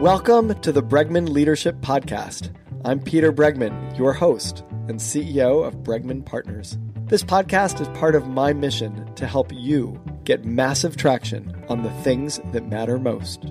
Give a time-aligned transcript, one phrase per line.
[0.00, 2.54] Welcome to the Bregman Leadership Podcast.
[2.84, 6.76] I'm Peter Bregman, your host and CEO of Bregman Partners.
[7.06, 11.90] This podcast is part of my mission to help you get massive traction on the
[12.02, 13.46] things that matter most.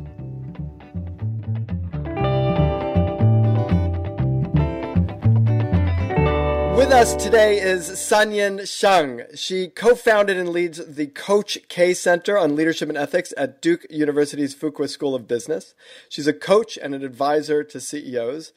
[6.96, 9.24] Us today is Sanyin Siang.
[9.36, 14.56] She co-founded and leads the Coach K Center on Leadership and Ethics at Duke University's
[14.56, 15.76] Fuqua School of Business.
[16.08, 18.54] She's a coach and an advisor to CEOs.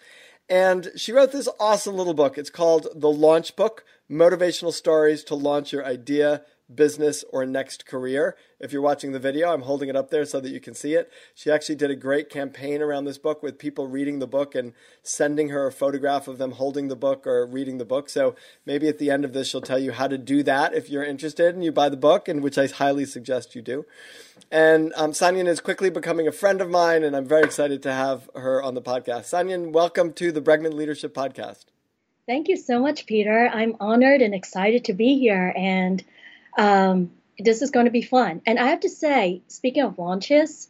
[0.48, 2.38] And she wrote this awesome little book.
[2.38, 8.36] It's called The Launch Book Motivational Stories to Launch Your Idea, business or next career.
[8.60, 10.94] If you're watching the video, I'm holding it up there so that you can see
[10.94, 11.10] it.
[11.34, 14.74] She actually did a great campaign around this book with people reading the book and
[15.02, 18.08] sending her a photograph of them holding the book or reading the book.
[18.08, 18.34] So
[18.66, 21.04] maybe at the end of this, she'll tell you how to do that if you're
[21.04, 23.86] interested and you buy the book, and which I highly suggest you do.
[24.50, 27.92] And um, Sanyin is quickly becoming a friend of mine, and I'm very excited to
[27.92, 29.24] have her on the podcast.
[29.24, 31.66] Sanyin, welcome to the Bregman Leadership Podcast.
[32.26, 33.50] Thank you so much, Peter.
[33.52, 35.54] I'm honored and excited to be here.
[35.56, 36.04] And
[36.58, 38.42] um, this is going to be fun.
[38.44, 40.68] And I have to say, speaking of launches,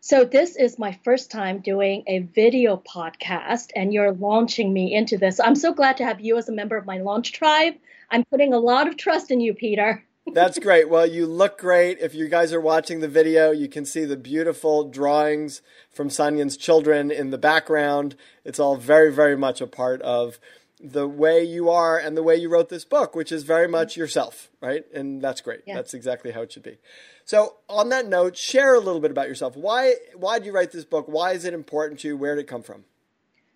[0.00, 5.18] so this is my first time doing a video podcast, and you're launching me into
[5.18, 5.40] this.
[5.40, 7.74] I'm so glad to have you as a member of my launch tribe.
[8.10, 10.04] I'm putting a lot of trust in you, Peter.
[10.32, 10.88] That's great.
[10.88, 11.98] Well, you look great.
[12.00, 16.56] If you guys are watching the video, you can see the beautiful drawings from Sanyin's
[16.56, 18.14] children in the background.
[18.44, 20.38] It's all very, very much a part of
[20.80, 23.96] the way you are and the way you wrote this book, which is very much
[23.96, 24.84] yourself, right?
[24.94, 25.60] And that's great.
[25.66, 25.74] Yeah.
[25.74, 26.78] That's exactly how it should be.
[27.24, 29.56] So, on that note, share a little bit about yourself.
[29.56, 31.06] Why why did you write this book?
[31.08, 32.16] Why is it important to you?
[32.16, 32.84] Where did it come from?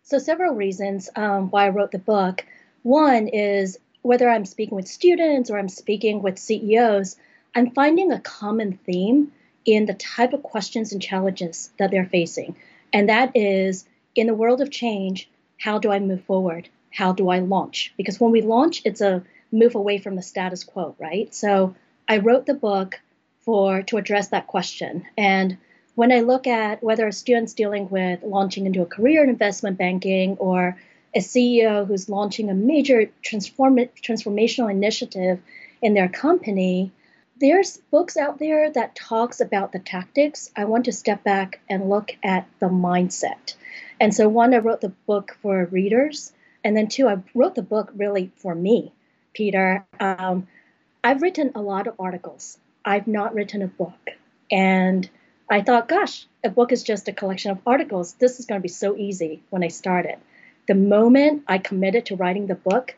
[0.03, 2.45] So, several reasons um, why I wrote the book.
[2.83, 7.17] One is whether I'm speaking with students or I'm speaking with CEOs,
[7.55, 9.33] I'm finding a common theme
[9.64, 12.57] in the type of questions and challenges that they're facing.
[12.92, 16.69] And that is in the world of change, how do I move forward?
[16.93, 17.93] How do I launch?
[17.97, 21.35] Because when we launch, it's a move away from the status quo, right?
[21.35, 21.75] So
[22.08, 23.01] I wrote the book
[23.41, 25.07] for to address that question.
[25.17, 25.58] And
[25.95, 29.79] when I look at whether a student's dealing with launching into a career in investment
[29.79, 30.79] banking or
[31.14, 35.41] a CEO who's launching a major transform- transformational initiative
[35.83, 36.92] in their company,
[37.36, 40.51] there's books out there that talks about the tactics.
[40.57, 43.55] I want to step back and look at the mindset.
[44.01, 46.33] And so one, I wrote the book for readers
[46.64, 48.92] and then two, I wrote the book really for me,
[49.33, 49.84] Peter.
[49.98, 50.46] Um,
[51.02, 52.58] I've written a lot of articles.
[52.84, 54.11] I've not written a book,
[54.50, 55.08] and
[55.51, 58.14] I thought, gosh, a book is just a collection of articles.
[58.14, 60.17] This is going to be so easy when I started.
[60.68, 62.95] The moment I committed to writing the book,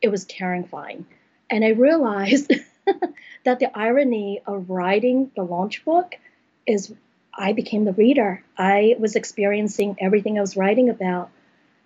[0.00, 1.06] it was terrifying.
[1.50, 2.52] And I realized
[3.44, 6.14] that the irony of writing the launch book
[6.66, 6.92] is
[7.34, 8.42] I became the reader.
[8.56, 11.30] I was experiencing everything I was writing about.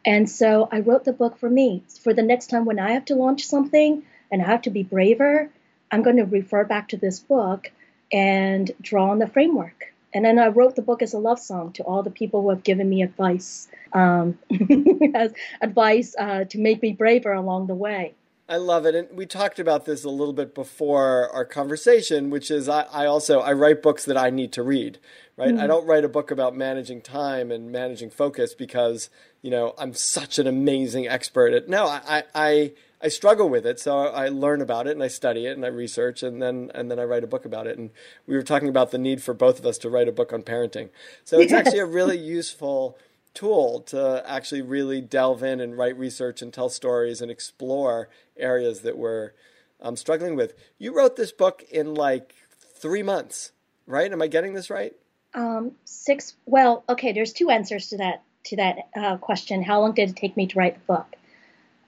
[0.05, 1.83] And so I wrote the book for me.
[2.03, 4.83] For the next time when I have to launch something and I have to be
[4.83, 5.51] braver,
[5.91, 7.71] I'm going to refer back to this book
[8.13, 9.93] and draw on the framework.
[10.13, 12.51] And then I wrote the book as a love song to all the people who
[12.51, 14.39] have given me advice, um,
[15.15, 18.15] as advice uh, to make me braver along the way.
[18.49, 22.51] I love it, and we talked about this a little bit before our conversation, which
[22.51, 24.99] is I, I also I write books that I need to read,
[25.37, 25.51] right?
[25.51, 25.61] Mm-hmm.
[25.61, 29.09] I don't write a book about managing time and managing focus because
[29.43, 31.69] you know I'm such an amazing expert at.
[31.69, 35.47] No, I I I struggle with it, so I learn about it and I study
[35.47, 37.79] it and I research and then and then I write a book about it.
[37.79, 37.91] And
[38.27, 40.43] we were talking about the need for both of us to write a book on
[40.43, 40.91] parenting,
[41.25, 41.61] so it's yes.
[41.67, 42.99] actually a really useful
[43.33, 48.81] tool to actually really delve in and write research and tell stories and explore areas
[48.81, 49.33] that we're
[49.81, 50.55] um, struggling with.
[50.79, 52.35] You wrote this book in like
[52.81, 53.53] three months,
[53.87, 54.11] right?
[54.13, 54.95] Am I getting this right?
[55.35, 56.35] Um, six.
[56.47, 57.13] Well, okay.
[57.13, 59.63] There's two answers to that to that uh, question.
[59.63, 61.17] How long did it take me to write the book?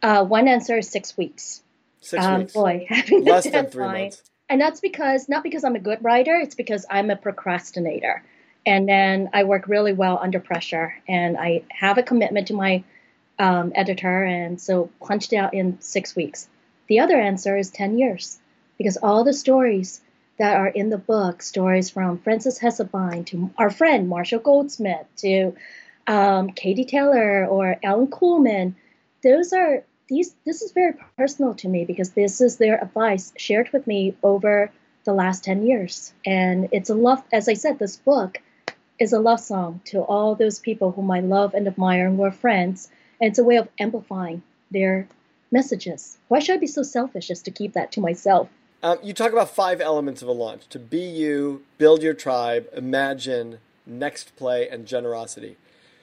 [0.02, 1.62] Uh, one answer is six weeks.
[2.00, 2.52] Six um, weeks.
[2.52, 4.22] Boy, having less than three months.
[4.48, 6.34] And that's because not because I'm a good writer.
[6.34, 8.22] It's because I'm a procrastinator,
[8.66, 12.84] and then I work really well under pressure, and I have a commitment to my
[13.38, 16.48] um, editor, and so punched out in six weeks.
[16.88, 18.38] The other answer is ten years,
[18.76, 20.02] because all the stories
[20.38, 25.54] that are in the book, stories from Frances Hesselbein to our friend Marshall Goldsmith to
[26.06, 28.74] um, Katie Taylor or Alan Kuhlman,
[29.22, 30.34] those are these.
[30.44, 34.70] This is very personal to me because this is their advice shared with me over
[35.04, 37.22] the last ten years, and it's a love.
[37.32, 38.38] As I said, this book
[38.98, 42.30] is a love song to all those people whom I love and admire and were
[42.30, 42.90] friends,
[43.20, 45.08] and it's a way of amplifying their
[45.50, 46.18] messages.
[46.28, 48.48] Why should I be so selfish as to keep that to myself?
[48.82, 52.68] Um, you talk about five elements of a launch to be you, build your tribe,
[52.74, 55.56] imagine, next play, and generosity.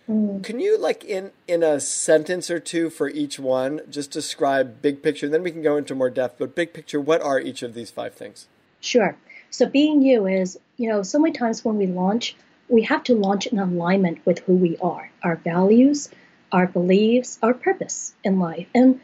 [0.09, 0.43] Mm.
[0.43, 5.03] Can you, like, in in a sentence or two for each one, just describe big
[5.03, 5.29] picture?
[5.29, 6.39] Then we can go into more depth.
[6.39, 8.47] But big picture, what are each of these five things?
[8.81, 9.15] Sure.
[9.51, 12.35] So being you is, you know, so many times when we launch,
[12.67, 16.09] we have to launch in alignment with who we are, our values,
[16.51, 18.67] our beliefs, our purpose in life.
[18.73, 19.01] And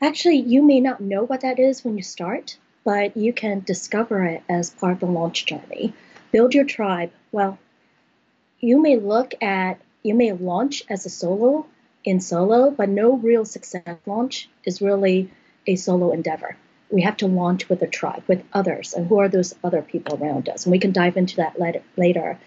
[0.00, 4.24] actually, you may not know what that is when you start, but you can discover
[4.24, 5.94] it as part of the launch journey.
[6.30, 7.12] Build your tribe.
[7.32, 7.58] Well,
[8.60, 11.66] you may look at, you may launch as a solo
[12.04, 15.30] in solo, but no real success launch is really
[15.66, 16.56] a solo endeavor
[16.92, 20.22] we have to launch with a tribe, with others, and who are those other people
[20.22, 20.66] around us?
[20.66, 21.56] And we can dive into that
[21.96, 22.38] later.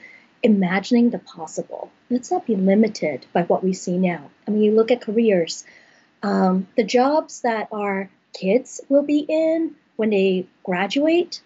[0.44, 1.92] Imagining the possible.
[2.12, 4.30] Let's not be limited by what we see now.
[4.48, 5.66] I mean, you look at careers,
[6.22, 11.42] um, the jobs that our kids will be in when they graduate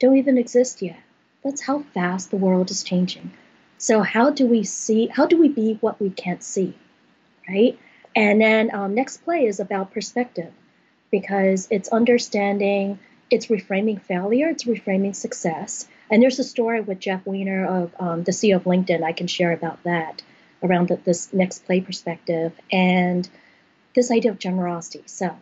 [0.00, 1.00] don't even exist yet.
[1.44, 3.32] That's how fast the world is changing.
[3.78, 6.74] So, how do we see, how do we be what we can't see,
[7.48, 7.78] right?
[8.14, 10.52] And then um, next play is about perspective
[11.10, 12.98] because it's understanding,
[13.30, 15.86] it's reframing failure, it's reframing success.
[16.10, 19.02] And there's a story with Jeff Weiner of um, the CEO of LinkedIn.
[19.02, 20.22] I can share about that
[20.62, 23.28] around the, this next play perspective and
[23.94, 25.04] this idea of generosity.
[25.06, 25.36] So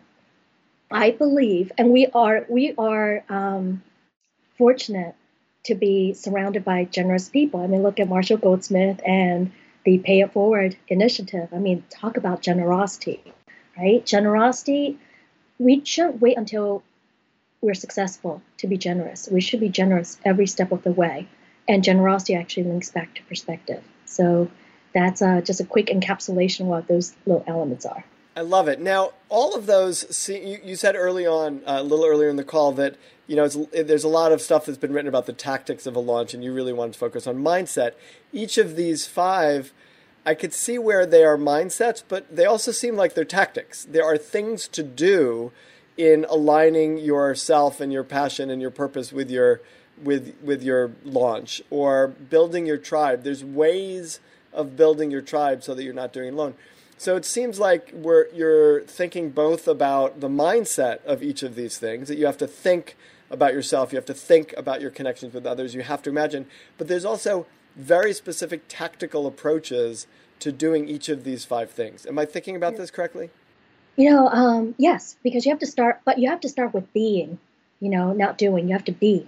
[0.90, 3.82] I believe, and we are we are um,
[4.56, 5.14] fortunate
[5.66, 7.60] to be surrounded by generous people.
[7.60, 9.52] I mean, look at Marshall Goldsmith and
[9.84, 11.48] the Pay It Forward initiative.
[11.52, 13.22] I mean, talk about generosity,
[13.76, 14.04] right?
[14.04, 14.98] Generosity
[15.58, 16.82] we shouldn't wait until
[17.60, 19.28] we're successful to be generous.
[19.30, 21.28] We should be generous every step of the way.
[21.68, 23.82] And generosity actually links back to perspective.
[24.04, 24.50] So
[24.94, 28.04] that's uh, just a quick encapsulation of what those little elements are.
[28.36, 28.80] I love it.
[28.80, 32.36] Now, all of those, see, you, you said early on, uh, a little earlier in
[32.36, 32.96] the call, that
[33.26, 36.00] you know there's a lot of stuff that's been written about the tactics of a
[36.00, 37.92] launch, and you really wanted to focus on mindset.
[38.32, 39.72] Each of these five,
[40.24, 43.84] I could see where they are mindsets, but they also seem like they're tactics.
[43.84, 45.52] There are things to do
[45.96, 49.60] in aligning yourself and your passion and your purpose with your
[50.02, 53.22] with with your launch or building your tribe.
[53.24, 54.20] There's ways
[54.52, 56.54] of building your tribe so that you're not doing it alone.
[56.98, 61.78] So it seems like we're you're thinking both about the mindset of each of these
[61.78, 62.96] things that you have to think
[63.30, 66.46] about yourself, you have to think about your connections with others, you have to imagine,
[66.78, 67.46] but there's also
[67.76, 70.06] very specific tactical approaches
[70.38, 72.06] to doing each of these five things.
[72.06, 73.30] Am I thinking about this correctly?
[73.96, 76.92] You know, um, yes, because you have to start, but you have to start with
[76.92, 77.38] being,
[77.80, 78.68] you know, not doing.
[78.68, 79.26] You have to be.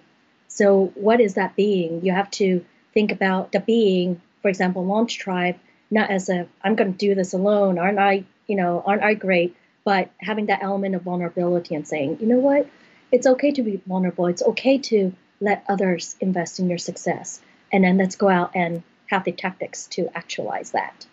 [0.48, 2.04] So, what is that being?
[2.04, 5.56] You have to think about the being, for example, Launch Tribe,
[5.90, 7.78] not as a, I'm going to do this alone.
[7.78, 9.56] Aren't I, you know, aren't I great?
[9.84, 12.68] But having that element of vulnerability and saying, you know what?
[13.10, 14.26] It's okay to be vulnerable.
[14.26, 17.40] It's okay to let others invest in your success.
[17.72, 21.06] And then let's go out and have the tactics to actualize that.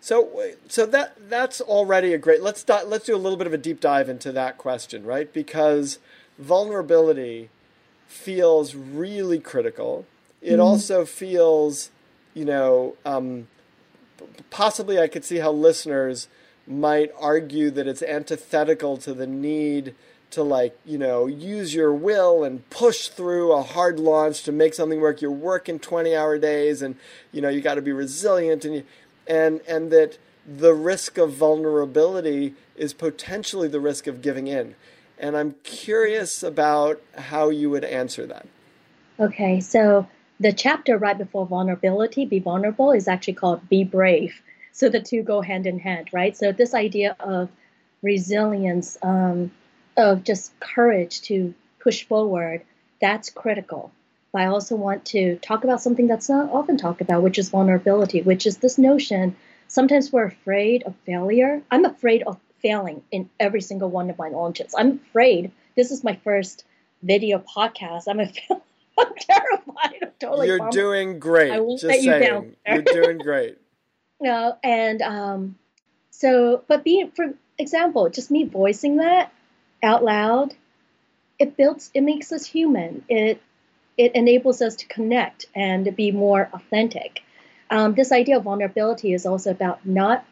[0.00, 2.42] So, so that that's already a great.
[2.42, 5.32] Let's di- let's do a little bit of a deep dive into that question, right?
[5.32, 6.00] Because
[6.38, 7.50] vulnerability
[8.08, 10.06] feels really critical.
[10.40, 10.60] It mm-hmm.
[10.60, 11.90] also feels,
[12.34, 13.46] you know, um,
[14.50, 16.26] possibly I could see how listeners
[16.66, 19.94] might argue that it's antithetical to the need
[20.32, 24.74] to like you know use your will and push through a hard launch to make
[24.74, 26.96] something work you're working 20 hour days and
[27.32, 28.84] you know you got to be resilient and you
[29.26, 34.74] and and that the risk of vulnerability is potentially the risk of giving in.
[35.18, 38.46] And I'm curious about how you would answer that.
[39.20, 40.08] Okay, so
[40.40, 44.42] the chapter right before vulnerability, be vulnerable, is actually called be brave.
[44.72, 46.36] So the two go hand in hand, right?
[46.36, 47.50] So this idea of
[48.00, 49.52] resilience, um,
[49.96, 52.62] of just courage to push forward,
[53.00, 53.92] that's critical.
[54.32, 57.50] But I also want to talk about something that's not often talked about, which is
[57.50, 59.36] vulnerability, which is this notion.
[59.68, 61.62] Sometimes we're afraid of failure.
[61.70, 64.74] I'm afraid of failing in every single one of my launches.
[64.76, 65.50] I'm afraid.
[65.76, 66.64] This is my first
[67.02, 68.04] video podcast.
[68.08, 68.32] I'm a
[68.98, 69.96] I'm terrified.
[70.02, 70.46] I'm totally.
[70.48, 70.72] You're bummed.
[70.72, 71.50] doing great.
[71.50, 72.22] I won't Just let saying.
[72.22, 72.56] you down.
[72.66, 73.58] You're doing great.
[74.20, 75.56] no, and um,
[76.10, 79.32] so, but being, for example, just me voicing that
[79.82, 80.54] out loud,
[81.38, 81.90] it builds.
[81.94, 83.04] It makes us human.
[83.08, 83.40] It
[83.96, 87.22] it enables us to connect and be more authentic.
[87.70, 90.24] Um, this idea of vulnerability is also about not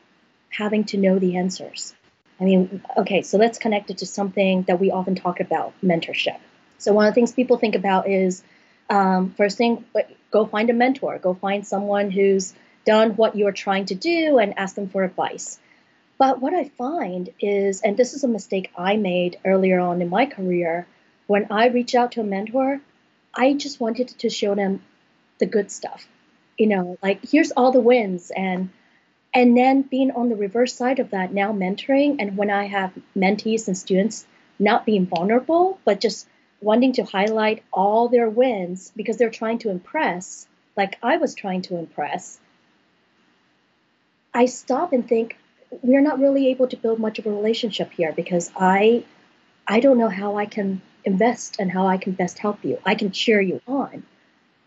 [0.50, 1.94] having to know the answers.
[2.40, 6.38] I mean, okay, so let's connect it to something that we often talk about mentorship.
[6.78, 8.42] So, one of the things people think about is
[8.88, 9.84] um, first thing,
[10.30, 12.54] go find a mentor, go find someone who's
[12.86, 15.58] done what you're trying to do and ask them for advice.
[16.20, 20.10] But what I find is, and this is a mistake I made earlier on in
[20.10, 20.86] my career,
[21.26, 22.82] when I reach out to a mentor,
[23.34, 24.82] I just wanted to show them
[25.38, 26.06] the good stuff.
[26.58, 28.68] You know, like here's all the wins and
[29.32, 32.92] and then being on the reverse side of that, now mentoring and when I have
[33.16, 34.26] mentees and students
[34.58, 36.28] not being vulnerable, but just
[36.60, 40.46] wanting to highlight all their wins because they're trying to impress,
[40.76, 42.38] like I was trying to impress.
[44.34, 45.38] I stop and think
[45.82, 49.04] we're not really able to build much of a relationship here because I
[49.66, 52.78] I don't know how I can invest and how I can best help you.
[52.84, 54.02] I can cheer you on.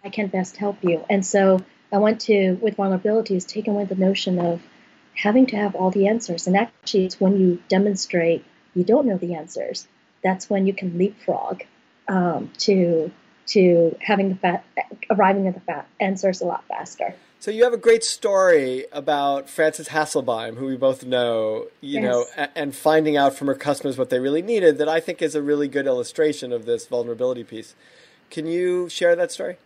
[0.03, 1.05] I can best help you.
[1.09, 1.59] And so
[1.91, 4.61] I went to with vulnerability is taking away the notion of
[5.15, 6.47] having to have all the answers.
[6.47, 8.43] And actually it's when you demonstrate
[8.73, 9.87] you don't know the answers,
[10.23, 11.63] that's when you can leapfrog
[12.07, 13.11] um, to
[13.45, 14.63] to having the fa-
[15.11, 17.13] arriving at the fa- answers a lot faster.
[17.43, 22.03] So you have a great story about Frances Hesselbein, who we both know, you yes.
[22.03, 24.77] know, and, and finding out from her customers what they really needed.
[24.77, 27.75] That I think is a really good illustration of this vulnerability piece.
[28.29, 29.57] Can you share that story?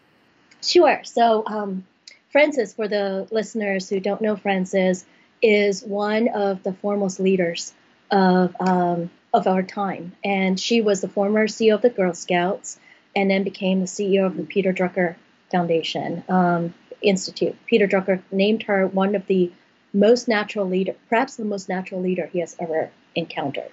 [0.63, 1.01] Sure.
[1.03, 1.85] So um,
[2.31, 5.05] Frances, for the listeners who don't know Frances,
[5.43, 7.75] is one of the foremost leaders
[8.09, 10.13] of um, of our time.
[10.23, 12.79] And she was the former CEO of the Girl Scouts
[13.15, 15.15] and then became the CEO of the Peter Drucker
[15.51, 17.55] Foundation um, Institute.
[17.65, 19.51] Peter Drucker named her one of the
[19.93, 23.71] most natural leader, perhaps the most natural leader he has ever encountered.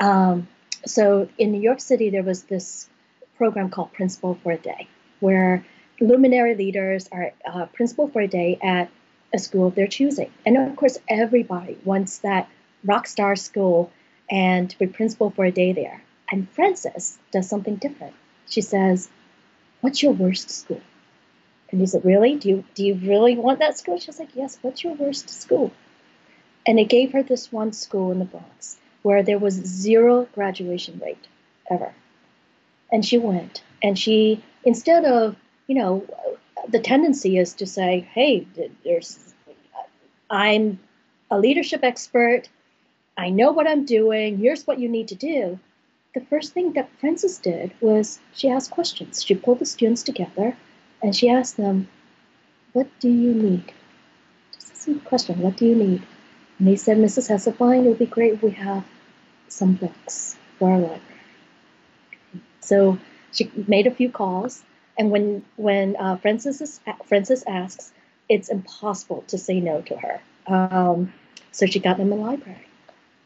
[0.00, 0.48] Um,
[0.86, 2.88] so in New York City, there was this
[3.36, 4.88] program called Principal for a Day,
[5.20, 5.64] where
[6.00, 8.90] luminary leaders are uh, principal for a day at
[9.32, 10.30] a school of their choosing.
[10.44, 12.48] And of course, everybody wants that
[12.84, 13.90] rock star school
[14.30, 16.02] and to be principal for a day there.
[16.30, 18.14] And Frances does something different.
[18.48, 19.08] She says,
[19.80, 20.80] What's your worst school?
[21.74, 22.36] And he said, Really?
[22.36, 23.98] Do you, do you really want that school?
[23.98, 25.72] She's like, Yes, what's your worst school?
[26.64, 31.00] And it gave her this one school in the Bronx where there was zero graduation
[31.04, 31.26] rate
[31.68, 31.92] ever.
[32.92, 35.34] And she went and she, instead of,
[35.66, 36.06] you know,
[36.68, 38.46] the tendency is to say, hey,
[38.84, 39.34] there's,
[40.30, 40.78] I'm
[41.28, 42.48] a leadership expert.
[43.18, 44.38] I know what I'm doing.
[44.38, 45.58] Here's what you need to do.
[46.14, 49.24] The first thing that Frances did was she asked questions.
[49.24, 50.56] She pulled the students together
[51.04, 51.86] and she asked them,
[52.72, 53.72] What do you need?
[54.54, 56.02] Just a simple question What do you need?
[56.58, 57.28] And they said, Mrs.
[57.28, 58.84] Hesselbein, it would be great if we have
[59.48, 61.20] some books for our library.
[62.60, 62.98] So
[63.32, 64.62] she made a few calls,
[64.96, 67.92] and when when uh, Frances, Frances asks,
[68.30, 70.22] it's impossible to say no to her.
[70.46, 71.12] Um,
[71.52, 72.66] so she got them a library.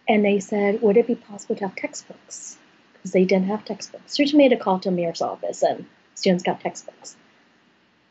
[0.09, 2.59] And they said, would it be possible to have textbooks?
[2.95, 4.17] Because they didn't have textbooks.
[4.17, 7.17] So she made a call to Mayor's office and students got textbooks.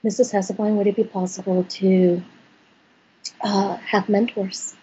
[0.06, 0.34] Mrs.
[0.34, 2.22] Hesselbein, would it be possible to
[3.42, 4.76] uh, have mentors?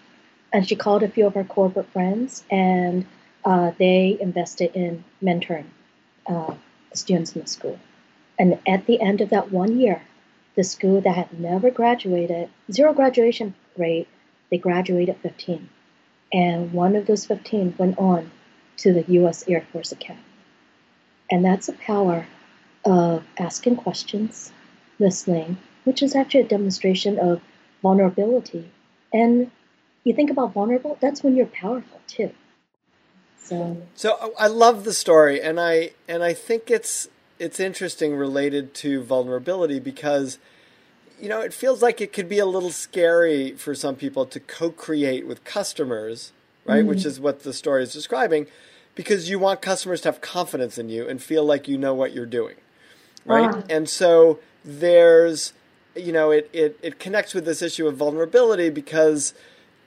[0.53, 3.07] And she called a few of her corporate friends and
[3.45, 5.67] uh, they invested in mentoring
[6.27, 6.55] uh,
[6.93, 7.79] students in the school.
[8.39, 10.03] And at the end of that one year,
[10.57, 14.09] the school that had never graduated, zero graduation rate,
[14.51, 15.69] they graduated 15
[16.35, 18.31] and one of those 15 went on
[18.79, 19.45] to the U.S.
[19.49, 20.25] Air Force Academy.
[21.31, 22.27] And that's the power
[22.85, 24.53] of asking questions,
[24.99, 27.41] listening, which is actually a demonstration of
[27.83, 28.71] vulnerability.
[29.13, 29.51] And
[30.05, 32.31] you think about vulnerable, that's when you're powerful too.
[33.39, 37.09] So, so I love the story, and I and I think it's
[37.39, 40.39] it's interesting related to vulnerability because
[41.21, 44.41] you know, it feels like it could be a little scary for some people to
[44.41, 46.33] co-create with customers,
[46.65, 46.81] right?
[46.81, 46.89] Mm-hmm.
[46.89, 48.47] Which is what the story is describing,
[48.95, 52.13] because you want customers to have confidence in you and feel like you know what
[52.13, 52.57] you're doing,
[53.25, 53.51] right?
[53.51, 53.63] Uh-huh.
[53.71, 55.53] And so there's,
[55.95, 59.35] you know, it, it it connects with this issue of vulnerability because,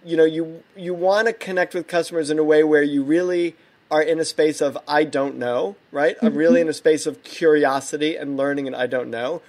[0.06, 3.56] you know, you you want to connect with customers in a way where you really
[3.90, 6.16] are in a space of I don't know, right?
[6.18, 6.26] Mm-hmm.
[6.26, 9.42] I'm really in a space of curiosity and learning and I don't know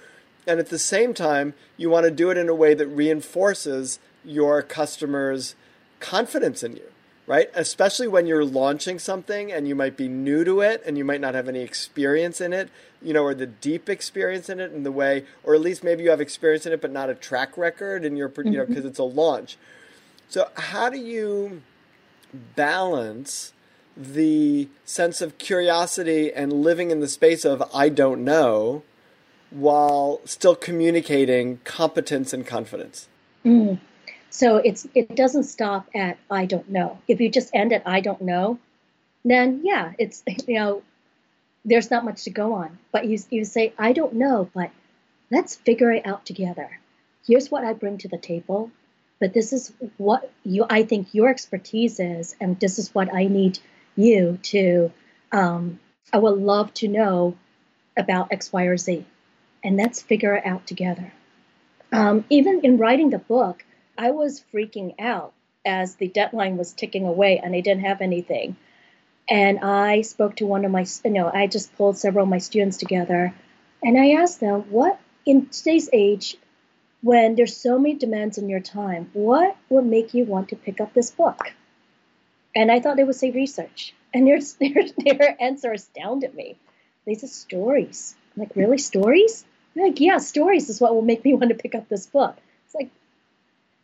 [0.49, 3.99] and at the same time, you want to do it in a way that reinforces
[4.25, 5.53] your customers'
[5.99, 6.91] confidence in you,
[7.29, 7.51] right?
[7.53, 11.21] Especially when you're launching something and you might be new to it and you might
[11.21, 12.71] not have any experience in it,
[13.03, 16.01] you know, or the deep experience in it in the way, or at least maybe
[16.01, 18.79] you have experience in it but not a track record and you're, you know, because
[18.79, 18.87] mm-hmm.
[18.87, 19.57] it's a launch.
[20.27, 21.61] So, how do you
[22.55, 23.53] balance
[23.95, 28.83] the sense of curiosity and living in the space of I don't know
[29.51, 33.07] while still communicating competence and confidence.
[33.45, 33.79] Mm.
[34.29, 36.99] So it's it doesn't stop at I don't know.
[37.07, 38.59] If you just end at I don't know,
[39.25, 40.83] then yeah, it's you know
[41.65, 42.77] there's not much to go on.
[42.91, 44.71] But you you say I don't know, but
[45.31, 46.79] let's figure it out together.
[47.27, 48.71] Here's what I bring to the table,
[49.19, 53.25] but this is what you I think your expertise is, and this is what I
[53.25, 53.59] need
[53.95, 54.91] you to.
[55.31, 55.79] Um,
[56.11, 57.35] I would love to know
[57.95, 59.05] about X, Y, or Z
[59.63, 61.13] and let's figure it out together.
[61.91, 63.65] Um, even in writing the book,
[63.99, 65.33] I was freaking out
[65.65, 68.55] as the deadline was ticking away and I didn't have anything.
[69.29, 72.37] And I spoke to one of my, you know, I just pulled several of my
[72.37, 73.33] students together
[73.83, 76.37] and I asked them, what in today's age,
[77.01, 80.79] when there's so many demands on your time, what would make you want to pick
[80.79, 81.51] up this book?
[82.55, 83.93] And I thought they would say research.
[84.13, 86.57] And their, their, their answer astounded me.
[87.05, 88.15] They said stories.
[88.33, 88.77] I'm like, really?
[88.77, 89.43] Stories?
[89.75, 92.37] I'm like, yeah, stories is what will make me want to pick up this book.
[92.65, 92.91] It's like,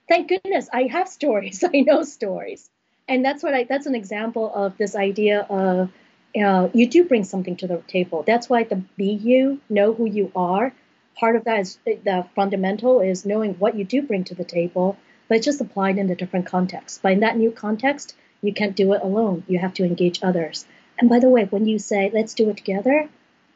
[0.08, 1.64] thank goodness I have stories.
[1.74, 2.70] I know stories.
[3.08, 5.92] And that's what I, that's an example of this idea of
[6.36, 8.24] uh, you do bring something to the table.
[8.26, 10.74] That's why the be you, know who you are.
[11.16, 14.98] Part of that is the fundamental is knowing what you do bring to the table,
[15.28, 17.02] but it's just applied in a different context.
[17.02, 19.44] But in that new context, you can't do it alone.
[19.48, 20.66] You have to engage others.
[21.00, 23.08] And by the way, when you say, let's do it together,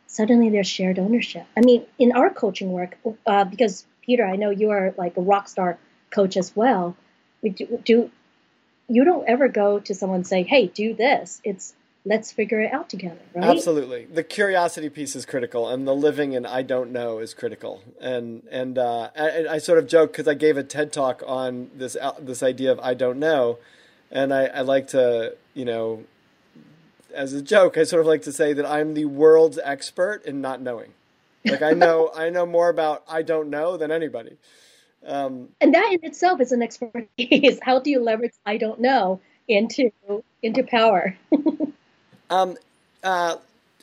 [0.07, 1.45] suddenly there's shared ownership.
[1.57, 5.21] I mean, in our coaching work, uh, because Peter, I know you are like a
[5.21, 5.77] rock star
[6.11, 6.95] coach as well.
[7.41, 8.11] We do, do
[8.87, 11.41] you don't ever go to someone and say, hey, do this.
[11.43, 11.73] It's
[12.05, 13.43] let's figure it out together, right?
[13.45, 14.05] Absolutely.
[14.05, 17.81] The curiosity piece is critical, and the living in I don't know is critical.
[18.01, 21.69] And and uh, I, I, sort of joke because I gave a TED talk on
[21.75, 23.59] this uh, this idea of I don't know,
[24.11, 26.03] and I, I like to you know
[27.13, 30.41] as a joke, I sort of like to say that I'm the world's expert in
[30.41, 30.93] not knowing.
[31.45, 34.37] Like I know, I know more about I don't know than anybody.
[35.05, 37.59] Um, and that in itself is an expertise.
[37.63, 39.91] How do you leverage I don't know into
[40.41, 41.17] into power?
[42.29, 42.57] um,
[43.03, 43.37] uh,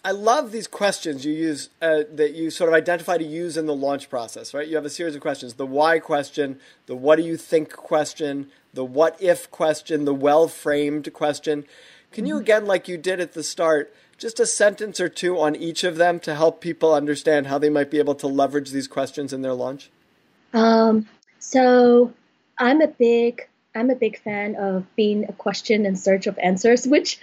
[0.04, 3.66] I love these questions you use uh, that you sort of identify to use in
[3.66, 4.68] the launch process, right?
[4.68, 8.50] You have a series of questions: the why question, the what do you think question,
[8.72, 11.64] the what if question, the well framed question.
[12.12, 15.56] Can you again, like you did at the start, just a sentence or two on
[15.56, 18.88] each of them to help people understand how they might be able to leverage these
[18.88, 19.90] questions in their launch?
[20.52, 22.12] Um, so
[22.58, 26.86] I'm a big I'm a big fan of being a question in search of answers,
[26.86, 27.20] which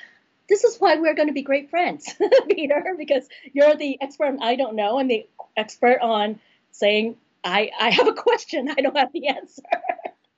[0.50, 2.14] this is why we're going to be great friends,
[2.50, 6.40] Peter, because you're the expert on I don't know and the expert on
[6.72, 9.64] saying I I have a question, I don't have the answer.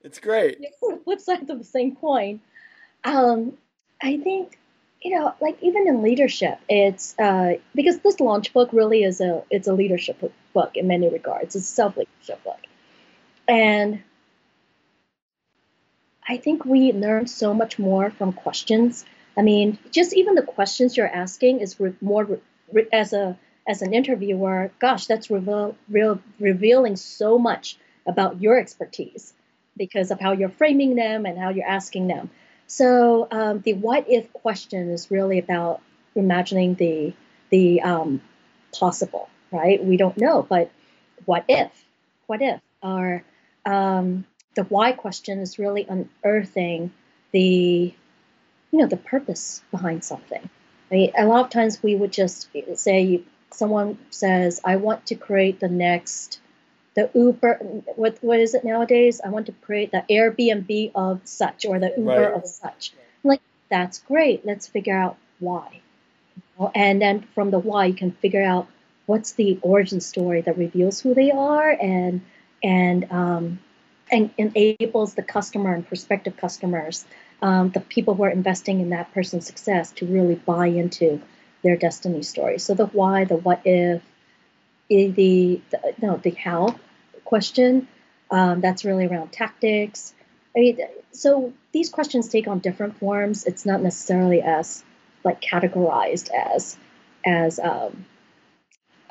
[0.04, 0.64] It's great.
[1.04, 2.40] Flip sides of the same coin.
[3.04, 3.58] Um,
[4.02, 4.58] I think
[5.02, 9.44] you know, like even in leadership, it's uh, because this launch book really is a
[9.52, 11.56] it's a leadership book in many regards.
[11.56, 12.60] It's a self leadership book,
[13.48, 14.02] and
[16.28, 19.06] I think we learn so much more from questions.
[19.38, 22.40] I mean, just even the questions you're asking is re- more
[22.72, 24.72] re- as a as an interviewer.
[24.80, 25.76] Gosh, that's reveal,
[26.40, 29.34] revealing so much about your expertise
[29.78, 32.30] because of how you're framing them and how you're asking them.
[32.68, 35.82] So um, the what if question is really about
[36.16, 37.14] imagining the
[37.50, 38.22] the um,
[38.74, 39.84] possible, right?
[39.84, 40.72] We don't know, but
[41.26, 41.72] what if?
[42.28, 42.60] What if?
[42.82, 43.24] Or
[43.66, 44.26] um,
[44.56, 46.92] the why question is really unearthing
[47.32, 47.94] the
[48.72, 50.50] you know the purpose behind something.
[50.92, 51.12] Right?
[51.18, 55.70] A lot of times we would just say someone says, "I want to create the
[55.70, 56.40] next."
[56.96, 57.56] the Uber,
[57.98, 59.22] what what is it nowadays?
[59.24, 62.34] I want to create the Airbnb of such or the Uber right.
[62.34, 62.94] of such.
[63.24, 64.46] like that's great.
[64.46, 65.82] Let's figure out why,
[66.74, 68.68] and then from the why you can figure out
[69.06, 72.22] what's the origin story that reveals who they are and
[72.64, 73.60] and um,
[74.12, 77.06] and enables the customer and prospective customers,
[77.42, 81.22] um, the people who are investing in that person's success, to really buy into
[81.64, 82.60] their destiny story.
[82.60, 84.02] So the why, the what if,
[84.90, 85.62] the, the
[86.02, 86.76] no the how
[87.24, 87.88] question.
[88.32, 90.14] Um, that's really around tactics.
[90.56, 90.80] I mean,
[91.12, 93.46] so these questions take on different forms.
[93.46, 94.84] It's not necessarily as
[95.24, 96.78] like categorized as
[97.26, 98.06] as um,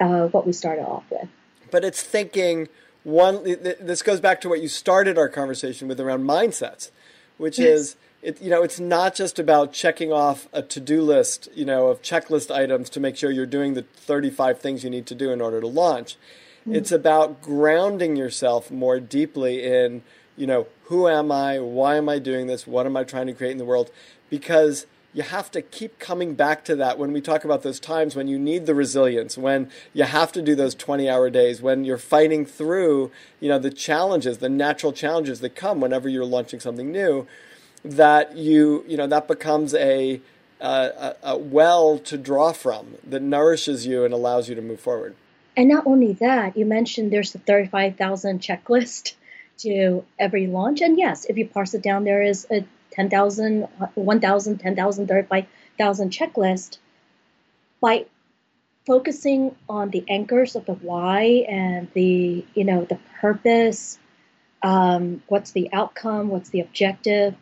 [0.00, 1.28] uh, what we started off with.
[1.70, 2.68] But it's thinking
[3.04, 3.42] one.
[3.44, 6.90] This goes back to what you started our conversation with around mindsets,
[7.38, 7.68] which yes.
[7.68, 8.42] is it.
[8.42, 11.48] You know, it's not just about checking off a to-do list.
[11.54, 15.06] You know, of checklist items to make sure you're doing the 35 things you need
[15.06, 16.16] to do in order to launch
[16.64, 16.76] Mm-hmm.
[16.76, 20.02] It's about grounding yourself more deeply in,
[20.34, 21.58] you know, who am I?
[21.58, 22.66] Why am I doing this?
[22.66, 23.90] What am I trying to create in the world?
[24.30, 28.16] Because you have to keep coming back to that when we talk about those times
[28.16, 31.84] when you need the resilience, when you have to do those 20 hour days, when
[31.84, 36.58] you're fighting through, you know, the challenges, the natural challenges that come whenever you're launching
[36.58, 37.26] something new,
[37.84, 40.20] that you, you know, that becomes a,
[40.60, 45.14] a, a well to draw from that nourishes you and allows you to move forward.
[45.56, 49.14] And not only that, you mentioned there's the 35,000 checklist
[49.58, 50.80] to every launch.
[50.80, 53.62] And yes, if you parse it down, there is a 10,000,
[53.94, 56.78] 1,000, 10,000, 35,000 checklist.
[57.80, 58.06] By
[58.86, 63.98] focusing on the anchors of the why and the you know the purpose
[64.62, 67.34] um, what's the outcome what's the objective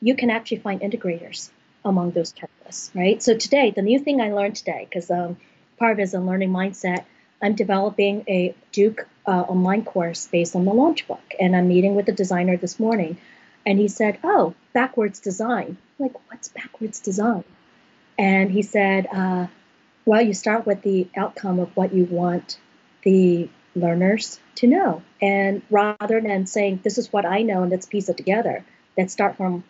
[0.00, 1.50] you can actually find integrators
[1.84, 5.36] among those checklists right so today the new thing i learned today because um,
[5.78, 7.04] part of it is a learning mindset
[7.42, 11.94] i'm developing a duke uh, online course based on the launch book and i'm meeting
[11.94, 13.18] with the designer this morning
[13.66, 17.44] and he said oh backwards design I'm like what's backwards design
[18.18, 19.48] and he said uh,
[20.06, 22.58] well, you start with the outcome of what you want
[23.02, 25.02] the learners to know.
[25.20, 28.64] And rather than saying, this is what I know and let's piece it together,
[28.96, 29.64] let's start from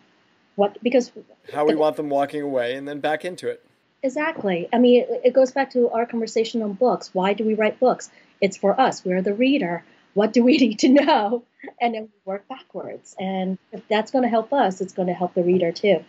[0.55, 1.11] what, because.
[1.51, 3.65] How we the, want them walking away and then back into it.
[4.03, 4.69] Exactly.
[4.71, 7.09] I mean, it, it goes back to our conversation on books.
[7.13, 8.09] Why do we write books?
[8.39, 9.03] It's for us.
[9.03, 9.83] We're the reader.
[10.17, 11.43] What do we need to know?
[11.79, 13.15] And then we work backwards.
[13.19, 16.03] And if that's going to help us, it's going to help the reader too.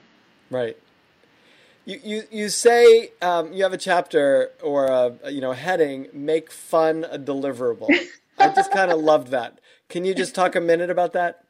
[0.50, 0.78] Right.
[1.84, 6.50] You, you, you say um, you have a chapter or a you know heading make
[6.50, 7.90] fun a deliverable.
[8.38, 9.58] I just kind of loved that.
[9.88, 11.44] Can you just talk a minute about that?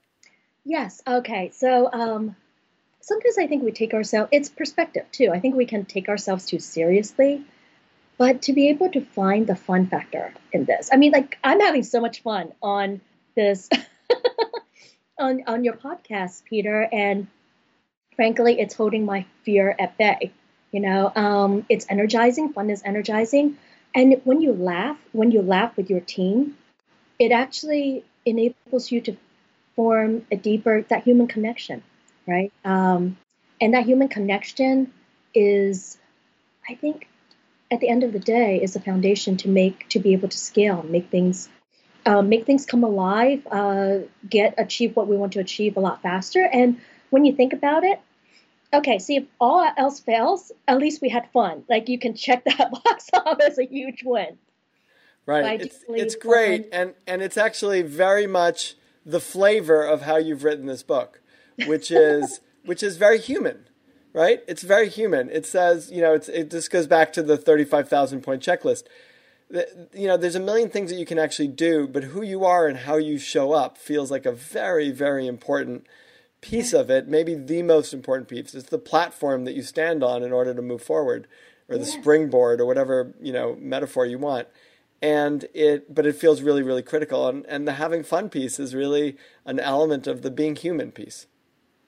[0.64, 1.02] Yes.
[1.06, 1.50] Okay.
[1.52, 2.36] So um,
[3.00, 4.28] sometimes I think we take ourselves.
[4.32, 5.30] It's perspective too.
[5.32, 7.42] I think we can take ourselves too seriously,
[8.18, 10.90] but to be able to find the fun factor in this.
[10.92, 13.00] I mean, like I'm having so much fun on
[13.36, 13.70] this
[15.18, 17.28] on on your podcast, Peter, and
[18.16, 20.32] frankly, it's holding my fear at bay.
[20.72, 22.52] You know, um, it's energizing.
[22.52, 23.56] Fun is energizing,
[23.94, 26.58] and when you laugh, when you laugh with your team,
[27.18, 29.16] it actually enables you to
[29.76, 31.82] form a deeper that human connection,
[32.26, 32.52] right?
[32.64, 33.16] Um,
[33.60, 34.92] and that human connection
[35.34, 35.96] is,
[36.68, 37.08] I think,
[37.70, 40.38] at the end of the day, is a foundation to make to be able to
[40.38, 41.48] scale, make things.
[42.06, 46.00] Uh, make things come alive, uh, get achieve what we want to achieve a lot
[46.00, 46.42] faster.
[46.42, 48.00] And when you think about it,
[48.72, 51.64] okay, see if all else fails, at least we had fun.
[51.68, 54.38] Like you can check that box off as a huge win.
[55.26, 55.60] Right.
[55.60, 56.68] It's, it's great.
[56.72, 61.20] And, and it's actually very much the flavor of how you've written this book,
[61.66, 63.68] which is, which is very human,
[64.12, 64.40] right?
[64.48, 65.30] It's very human.
[65.30, 68.84] It says, you know, it's, it just goes back to the 35,000 point checklist.
[69.50, 72.66] You know, there's a million things that you can actually do, but who you are
[72.66, 75.86] and how you show up feels like a very, very important
[76.40, 78.54] piece of it, maybe the most important piece.
[78.54, 81.26] It's the platform that you stand on in order to move forward,
[81.68, 84.48] or the springboard, or whatever you know metaphor you want.
[85.00, 87.28] And it, but it feels really, really critical.
[87.28, 91.26] And and the having fun piece is really an element of the being human piece.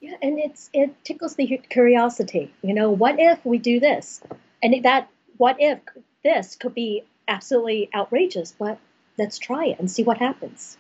[0.01, 2.53] Yeah, and it's it tickles the curiosity.
[2.63, 4.23] You know, what if we do this?
[4.63, 5.81] And that what if
[6.25, 8.79] this could be absolutely outrageous, but
[9.19, 10.79] let's try it and see what happens.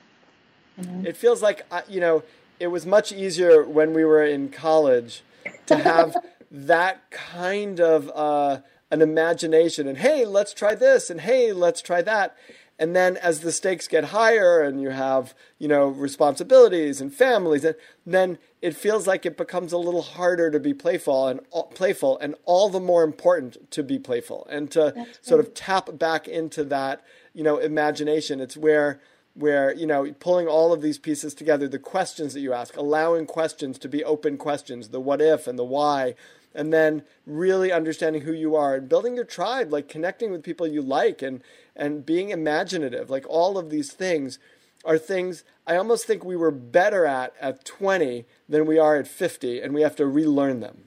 [0.78, 1.08] You know?
[1.08, 2.22] It feels like uh, you know
[2.58, 5.22] it was much easier when we were in college
[5.66, 6.16] to have
[6.50, 12.02] that kind of uh, an imagination and hey let's try this and hey let's try
[12.02, 12.36] that
[12.80, 17.64] and then as the stakes get higher and you have you know responsibilities and families
[17.64, 21.40] and then it feels like it becomes a little harder to be playful and
[21.74, 26.26] playful and all the more important to be playful and to sort of tap back
[26.26, 27.02] into that
[27.34, 28.40] you know imagination.
[28.40, 29.00] It's where
[29.34, 33.26] where you know pulling all of these pieces together the questions that you ask allowing
[33.26, 36.14] questions to be open questions the what if and the why
[36.54, 40.66] and then really understanding who you are and building your tribe like connecting with people
[40.66, 41.42] you like and
[41.76, 43.10] and being imaginative.
[43.10, 44.38] Like all of these things
[44.82, 49.06] are things i almost think we were better at at 20 than we are at
[49.06, 50.84] 50 and we have to relearn them.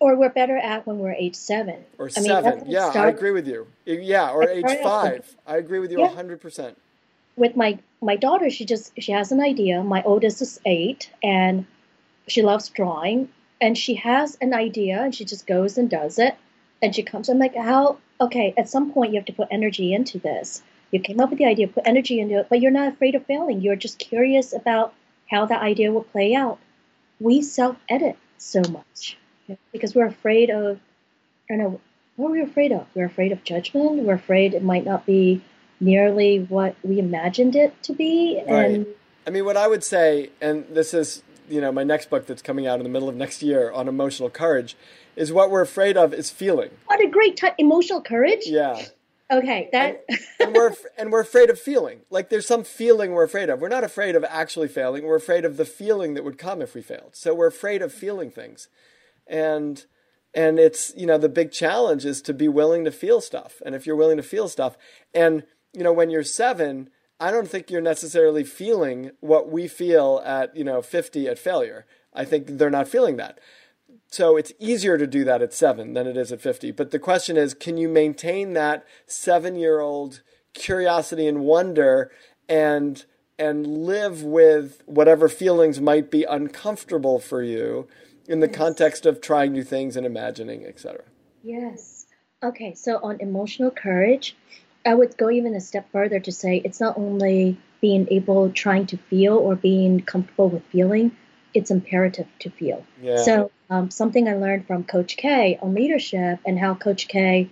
[0.00, 1.84] Or we're better at when we're age seven.
[1.98, 2.58] Or I seven.
[2.62, 3.68] mean, yeah i agree with you.
[3.86, 5.36] Yeah or age five.
[5.46, 6.08] i agree with you yeah.
[6.08, 6.74] 100%
[7.36, 9.82] with my my daughter, she just she has an idea.
[9.82, 11.66] My oldest is eight, and
[12.28, 13.28] she loves drawing,
[13.62, 16.34] and she has an idea, and she just goes and does it,
[16.82, 17.28] and she comes.
[17.28, 17.98] I'm like, how?
[18.20, 20.62] Okay, at some point you have to put energy into this.
[20.90, 23.24] You came up with the idea, put energy into it, but you're not afraid of
[23.24, 23.62] failing.
[23.62, 24.92] You're just curious about
[25.30, 26.58] how that idea will play out.
[27.20, 29.16] We self edit so much
[29.72, 30.80] because we're afraid of.
[31.48, 31.80] I don't know.
[32.16, 32.86] What are we afraid of?
[32.94, 34.02] We're afraid of judgment.
[34.02, 35.40] We're afraid it might not be
[35.80, 38.38] nearly what we imagined it to be.
[38.38, 38.96] And right.
[39.26, 42.42] I mean, what I would say, and this is, you know, my next book that's
[42.42, 44.76] coming out in the middle of next year on emotional courage,
[45.16, 46.70] is what we're afraid of is feeling.
[46.86, 48.42] What a great t- emotional courage.
[48.46, 48.84] Yeah.
[49.30, 52.00] Okay, that and, and, we're and we're afraid of feeling.
[52.10, 53.60] Like there's some feeling we're afraid of.
[53.60, 55.04] We're not afraid of actually failing.
[55.04, 57.10] We're afraid of the feeling that would come if we failed.
[57.14, 58.68] So we're afraid of feeling things.
[59.26, 59.86] And
[60.34, 63.62] and it's, you know, the big challenge is to be willing to feel stuff.
[63.64, 64.76] And if you're willing to feel stuff
[65.14, 66.90] and you know, when you're seven,
[67.22, 71.86] I don't think you're necessarily feeling what we feel at, you know, 50 at failure.
[72.12, 73.38] I think they're not feeling that.
[74.08, 76.72] So it's easier to do that at seven than it is at 50.
[76.72, 82.10] But the question is can you maintain that seven year old curiosity and wonder
[82.48, 83.04] and
[83.38, 87.86] and live with whatever feelings might be uncomfortable for you
[88.26, 88.56] in the yes.
[88.56, 91.04] context of trying new things and imagining, etc.
[91.44, 92.06] Yes.
[92.42, 94.34] Okay, so on emotional courage,
[94.84, 98.86] I would go even a step further to say it's not only being able trying
[98.86, 101.16] to feel or being comfortable with feeling,
[101.54, 102.84] it's imperative to feel.
[103.00, 103.16] Yeah.
[103.16, 107.50] So um, something I learned from Coach K on leadership and how Coach K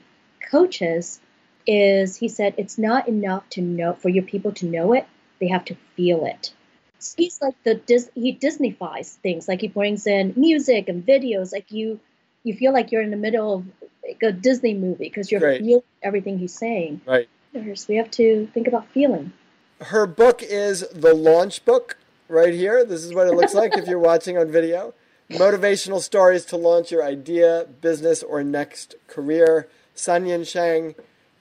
[0.51, 1.21] coaches
[1.67, 5.07] is he said it's not enough to know for your people to know it;
[5.41, 6.53] they have to feel it.
[6.99, 11.53] So he's like the Dis- he Disneyfies things, like he brings in music and videos,
[11.53, 12.01] like you
[12.45, 13.65] you feel like you're in the middle of
[14.11, 15.61] like a Disney movie because you're right.
[15.61, 17.01] feeling everything he's saying.
[17.07, 17.29] Right.
[17.53, 19.33] We have to think about feeling.
[19.81, 21.97] Her book is the launch book
[22.29, 22.85] right here.
[22.85, 24.95] This is what it looks like if you're watching on video.
[25.31, 29.69] Motivational stories to launch your idea, business, or next career.
[29.95, 30.95] Sanyin Siang,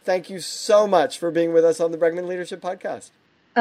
[0.03, 3.11] thank you so much for being with us on the Bregman Leadership Podcast.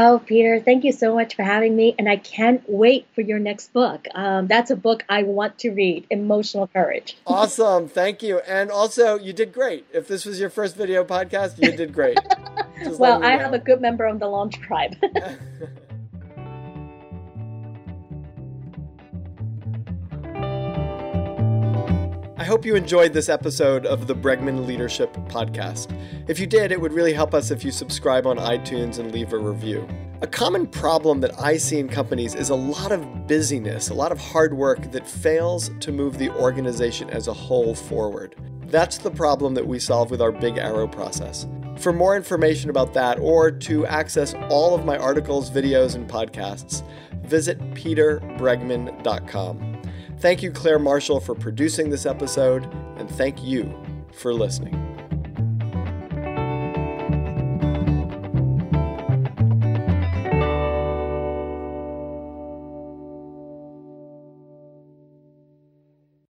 [0.01, 1.97] Oh, Peter, thank you so much for having me.
[1.99, 4.07] And I can't wait for your next book.
[4.15, 7.17] Um, that's a book I want to read Emotional Courage.
[7.27, 7.89] awesome.
[7.89, 8.39] Thank you.
[8.47, 9.87] And also, you did great.
[9.93, 12.17] If this was your first video podcast, you did great.
[12.97, 13.43] well, I know.
[13.43, 14.95] have a good member of the Launch Tribe.
[22.49, 25.95] hope you enjoyed this episode of the Bregman Leadership Podcast.
[26.29, 29.35] If you did, it would really help us if you subscribe on iTunes and leave
[29.35, 29.87] a review.
[30.23, 34.13] A common problem that I see in companies is a lot of busyness, a lot
[34.13, 38.35] of hard work that fails to move the organization as a whole forward.
[38.69, 41.47] That's the problem that we solve with our Big Arrow process.
[41.77, 46.83] For more information about that or to access all of my articles, videos, and podcasts,
[47.25, 49.68] visit peterbregman.com.
[50.21, 52.65] Thank you, Claire Marshall, for producing this episode,
[52.97, 53.73] and thank you
[54.13, 54.88] for listening.